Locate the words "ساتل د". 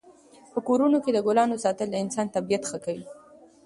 1.63-1.95